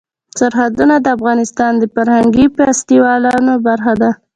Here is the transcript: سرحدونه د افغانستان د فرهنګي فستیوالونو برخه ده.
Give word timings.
سرحدونه 0.39 0.95
د 1.01 1.07
افغانستان 1.17 1.71
د 1.77 1.83
فرهنګي 1.93 2.45
فستیوالونو 2.55 3.53
برخه 3.67 3.93
ده. 4.01 4.11